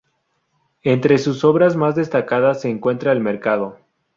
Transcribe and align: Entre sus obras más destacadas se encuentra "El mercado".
Entre 0.81 1.19
sus 1.19 1.43
obras 1.43 1.75
más 1.75 1.93
destacadas 1.95 2.61
se 2.61 2.69
encuentra 2.71 3.11
"El 3.11 3.19
mercado". 3.19 3.77